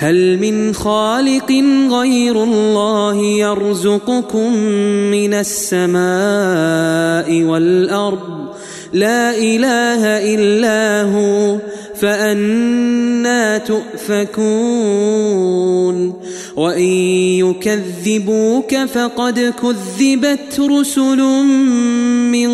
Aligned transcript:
هل 0.00 0.38
من 0.38 0.74
خالق 0.74 1.52
غير 1.90 2.42
الله 2.42 3.16
يرزقكم 3.16 4.54
من 5.10 5.34
السماء 5.34 7.42
والأرض؟ 7.42 8.48
لا 8.92 9.36
إله 9.36 10.34
إلا 10.34 11.02
هو 11.02 11.58
فأنا 11.94 13.58
تؤفكون. 13.58 14.38
وإن 16.56 16.92
يكذبوك 17.42 18.76
فقد 18.76 19.54
كذبت 19.62 20.60
رسل 20.60 21.18
من 22.30 22.50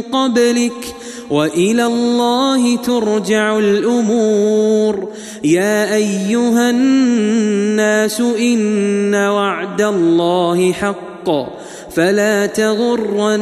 قبلك. 0.00 0.94
وإلى 1.30 1.86
الله 1.86 2.76
ترجع 2.76 3.58
الأمور. 3.58 5.08
يا 5.44 5.94
أيها 5.94 6.70
الناس 6.70 8.20
إن 8.20 9.14
وعد 9.14 9.82
الله 9.82 10.72
حق. 10.72 11.30
فلا 11.90 12.46
تغرنكم 12.46 13.40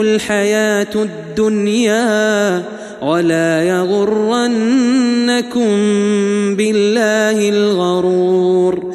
الحياة 0.00 0.94
الدنيا 0.94 2.62
ولا 3.02 3.62
يغرنكم 3.62 5.68
بالله 6.56 7.48
الغرور. 7.48 8.94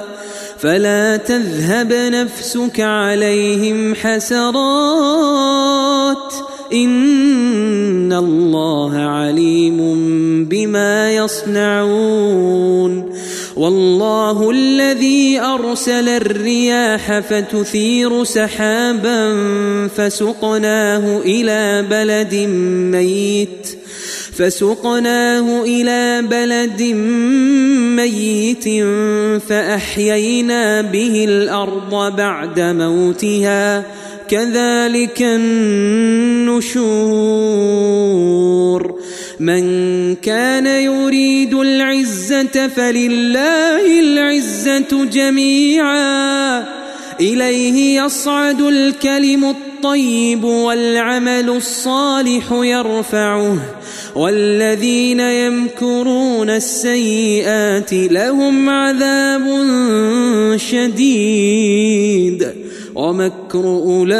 فلا 0.61 1.17
تذهب 1.17 1.93
نفسك 1.93 2.79
عليهم 2.79 3.95
حسرات. 3.95 5.53
إن 6.73 8.13
الله 8.13 8.97
عليم 8.97 9.79
بما 10.45 11.11
يصنعون. 11.11 13.11
والله 13.55 14.51
الذي 14.51 15.39
أرسل 15.39 16.09
الرياح 16.09 17.19
فتثير 17.19 18.23
سحابا 18.23 19.37
فسقناه 19.87 21.21
إلى 21.25 21.85
بلد 21.89 22.35
ميت. 22.91 23.80
فسقناه 24.37 25.63
إلى 25.63 26.27
بلد 26.27 26.81
ميت 27.95 28.63
فأحيينا 29.49 30.81
به 30.81 31.25
الأرض 31.29 32.15
بعد 32.15 32.59
موتها. 32.59 33.83
كذلك 34.29 35.21
النشور. 35.21 36.61
من 39.39 40.15
كان 40.15 40.65
يريد 40.65 41.53
العزة 41.53 42.67
فلله 42.67 43.99
العزة 43.99 45.05
جميعا. 45.05 46.59
إليه 47.21 48.01
يصعد 48.01 48.61
الكلم 48.61 49.45
الطيب 49.45 50.43
والعمل 50.43 51.49
الصالح 51.49 52.43
يرفعه. 52.51 53.80
والذين 54.15 55.19
يمكرون 55.19 56.49
السيئات 56.49 57.93
لهم 57.93 58.69
عذاب 58.69 59.67
شديد. 60.55 62.47
ومكر 62.95 63.65
أولئك 63.65 64.11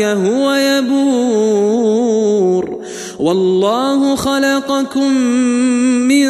هو 0.00 0.54
يبور. 0.54 1.60
والله 3.18 4.16
خلقكم 4.16 5.12
من 6.08 6.26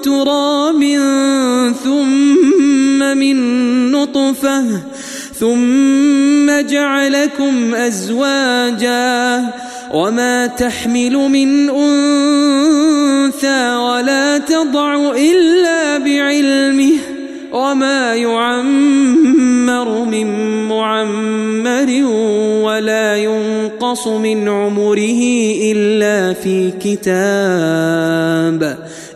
تراب 0.00 0.82
ثم 1.84 2.98
من 3.18 3.36
نطفة 3.90 4.64
ثم 5.34 6.60
جعلكم 6.60 7.74
أزواجا. 7.74 9.59
وما 9.90 10.46
تحمل 10.46 11.16
من 11.16 11.70
انثى 11.70 12.96
ولا 13.74 14.38
تضع 14.38 15.12
الا 15.16 15.98
بعلمه 15.98 16.92
وما 17.52 18.14
يعمر 18.14 20.04
من 20.04 20.26
معمر 20.68 22.04
ولا 22.62 23.16
ينقص 23.16 24.06
من 24.06 24.48
عمره 24.48 25.22
الا 25.72 26.32
في 26.32 26.70
كتاب 26.80 28.10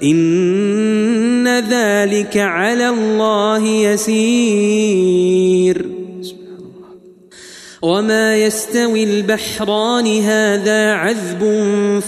ان 0.03 1.49
ذلك 1.49 2.37
على 2.37 2.89
الله 2.89 3.67
يسير 3.67 5.05
وما 7.85 8.37
يستوي 8.37 9.05
البحران 9.05 10.21
هذا 10.23 10.93
عذب 10.93 11.43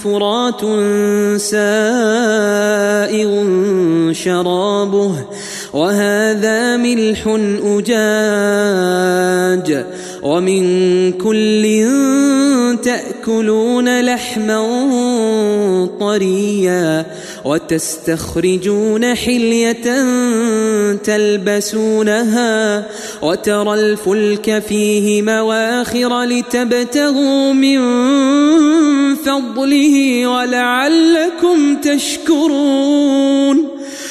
فرات 0.03 0.61
سائغ 1.39 3.31
شرابه 4.11 5.11
وهذا 5.73 6.77
ملح 6.77 7.27
اجاج 7.63 7.97
ومن 10.23 11.11
كل 11.11 11.87
تأكلون 12.83 14.01
لحما 14.01 14.59
طريا 15.99 17.05
وتستخرجون 17.45 19.15
حلية 19.15 20.05
تلبسونها 21.03 22.83
وترى 23.21 23.73
الفلك 23.73 24.63
فيه 24.67 25.21
مواخر 25.21 26.23
لتبتغوا 26.23 27.53
من 27.53 27.79
فضله 29.15 30.27
ولعلكم 30.27 31.75
تشكرون 31.75 33.66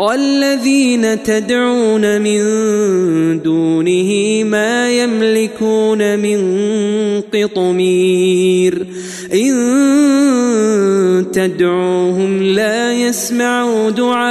والذين 0.00 1.22
تدعون 1.22 2.20
من 2.20 2.40
دونه 3.42 4.42
ما 4.44 4.90
يملكون 4.90 6.18
من 6.18 6.40
قطمير. 7.20 8.86
إن 9.34 11.26
تدعوهم 11.32 12.42
لا 12.42 12.92
يسمعوا 12.92 13.90
دعاءكم. 13.90 14.30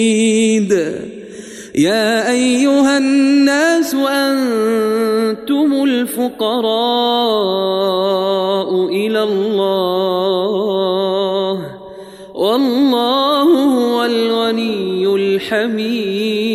يا 1.81 2.29
أيها 2.29 2.97
الناس 2.97 3.95
أنتم 3.95 5.69
الفقراء 5.83 6.69
إلى 8.85 9.23
الله 9.23 10.61
والله 12.35 13.49
هو 13.77 14.05
الغني 14.05 15.07
الحميد. 15.15 16.51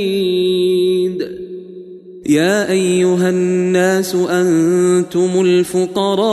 يا 2.27 2.71
أيها 2.71 3.31
الناس 3.31 4.15
أنتم 4.15 5.41
الفقراء 5.41 6.27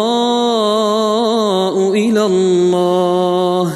إلى 1.92 2.26
الله 2.26 3.74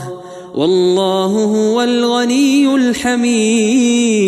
والله 0.56 1.26
هو 1.26 1.82
الغني 1.82 2.76
الحميد. 2.76 4.28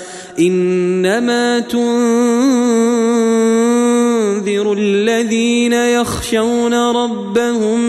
إنما 0.39 1.59
تنذر 1.59 1.81
الذين 4.73 5.73
يخشون 5.73 6.73
ربهم 6.73 7.81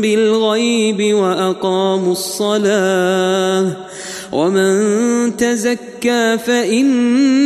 بالغيب 0.00 1.14
وأقاموا 1.14 2.12
الصلاة 2.12 3.76
ومن 4.32 5.36
تزكى 5.36 6.38
فإنما 6.46 7.42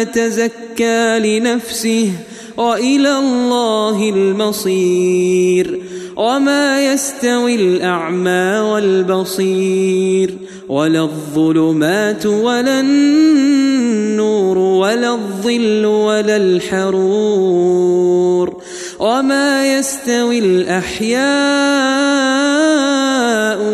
يتزكى 0.00 1.18
لنفسه 1.18 2.10
وإلى 2.56 3.18
الله 3.18 4.10
المصير 4.10 5.80
وما 6.18 6.92
يستوي 6.92 7.54
الأعمى 7.54 8.58
والبصير 8.58 10.34
ولا 10.68 11.00
الظلمات 11.00 12.26
ولا 12.26 12.80
النور 12.80 14.58
ولا 14.58 15.10
الظل 15.14 15.86
ولا 15.86 16.36
الحرور 16.36 17.78
وما 18.98 19.78
يستوي 19.78 20.38
الأحياء 20.38 21.18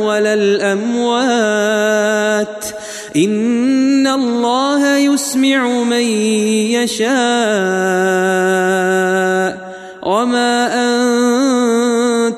ولا 0.05 0.35
الأموات 0.35 1.65
إن 3.17 4.07
الله 4.07 4.97
يسمع 4.97 5.69
من 5.69 6.05
يشاء 6.77 7.15
وما 10.05 10.74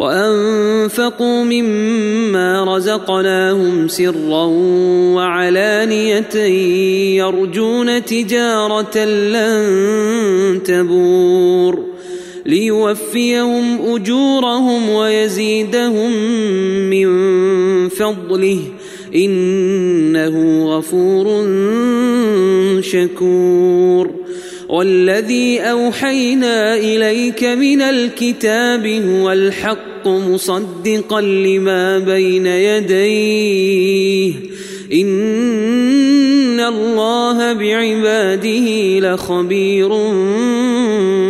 وأنفقوا 0.00 1.44
مما 1.44 2.76
رزقناهم 2.76 3.88
سرا 3.88 4.44
وعلانية 5.14 6.34
يرجون 7.16 8.04
تجارة 8.04 9.04
لن 9.04 10.62
تبور 10.64 11.84
ليوفيهم 12.46 13.94
أجورهم 13.94 14.90
ويزيدهم 14.90 16.12
من 16.90 17.08
فضله 17.88 18.60
إنه 19.14 20.64
غفور 20.76 21.26
شكور 22.80 24.10
والذي 24.68 25.60
أوحينا 25.60 26.76
إليك 26.76 27.44
من 27.44 27.82
الكتاب 27.82 28.86
هو 28.86 29.32
الحق 29.32 29.89
مصدقا 30.06 31.20
لما 31.20 31.98
بين 31.98 32.46
يديه. 32.46 34.34
إن 34.92 36.60
الله 36.60 37.52
بعباده 37.52 38.98
لخبير 38.98 39.88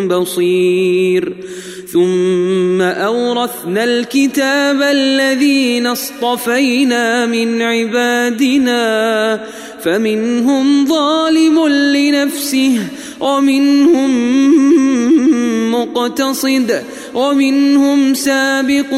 بصير. 0.07 1.33
ثم 1.93 2.81
أورثنا 2.83 3.85
الكتاب 3.85 4.83
الذين 4.83 5.87
اصطفينا 5.87 7.27
من 7.27 7.62
عبادنا. 7.62 9.41
فمنهم 9.83 10.87
ظالم 10.87 11.69
لنفسه 11.69 12.79
ومنهم 13.21 14.11
مقتصد. 15.73 16.83
ومنهم 17.14 18.14
سابق 18.14 18.95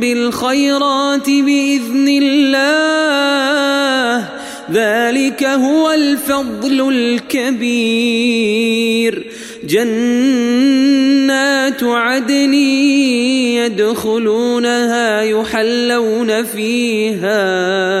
بالخيرات 0.00 1.30
بإذن 1.30 2.18
الله. 2.22 4.28
ذلك 4.72 5.44
هو 5.44 5.92
الفضل 5.92 6.94
الكبير. 6.94 9.26
جنات 9.64 11.84
عدن 11.84 12.54
يدخلونها 13.54 15.22
يحلون 15.22 16.44
فيها. 16.44 18.00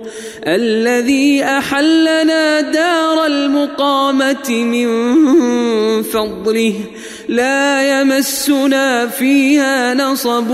الذي 0.47 1.43
أحلنا 1.43 2.61
دار 2.61 3.25
المقامة 3.25 4.49
من 4.49 4.87
فضله 6.03 6.73
لا 7.29 8.01
يمسنا 8.01 9.07
فيها 9.07 9.93
نصب 9.93 10.49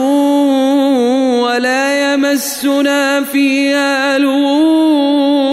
ولا 1.42 2.14
يمسنا 2.14 3.24
فيها 3.24 4.18
لوب. 4.18 5.48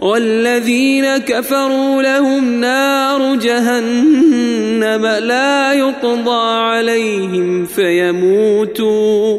والذين 0.00 1.16
كفروا 1.16 2.02
لهم 2.02 2.60
نار 2.60 3.34
جهنم 3.34 5.06
لا 5.06 5.72
يقضى 5.72 6.60
عليهم 6.60 7.66
فيموتوا. 7.66 9.38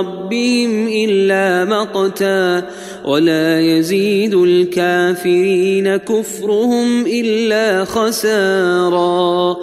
ربهم 0.00 0.88
إلا 0.88 1.64
مقتا 1.64 2.68
ولا 3.04 3.60
يزيد 3.60 4.34
الكافرين 4.34 5.96
كفرهم 5.96 7.06
إلا 7.06 7.84
خسارا 7.84 9.56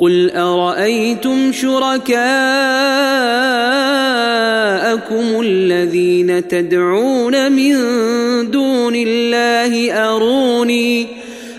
قل 0.00 0.30
أرأيتم 0.30 1.52
شركاءكم 1.52 2.16
الذين 5.40 6.48
تدعون 6.48 7.52
من 7.52 7.74
دون 8.50 8.94
الله 8.96 9.92
أروني 9.92 11.06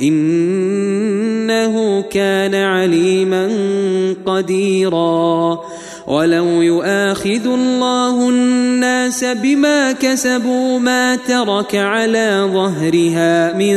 إنه 0.00 1.74
كان 2.02 2.54
عليما 2.54 3.48
قديرا. 4.26 5.58
ولو 6.08 6.62
يؤاخذ 6.62 7.46
الله 7.46 8.28
الناس 8.28 9.24
بما 9.24 9.92
كسبوا 9.92 10.78
ما 10.78 11.16
ترك 11.16 11.74
على 11.74 12.48
ظهرها 12.52 13.52
من 13.52 13.74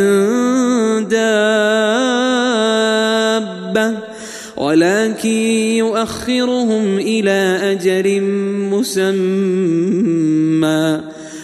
دابة 1.07 1.51
ولكن 4.57 5.29
يؤخرهم 5.83 6.97
إلى 6.97 7.59
أجل 7.71 8.21
مسمى. 8.71 10.01